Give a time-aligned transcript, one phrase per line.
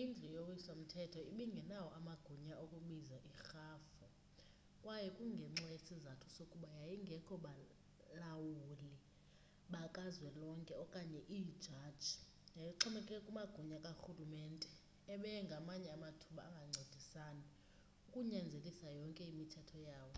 [0.00, 4.10] indlu yowiso mthetho ibingenawo amagunya okubiza irhafui
[4.82, 8.92] kwaye kungenxa yesizathu sokuba yayingekho balawuli
[9.72, 12.14] bakazwelonke okanye iijaji
[12.58, 14.68] yayixhomekeke kumagunya karhulumente
[15.12, 17.44] ebeye ngamanye amathuba angancedisani
[18.06, 20.14] ukunyanzelisa yonke imithetho yawo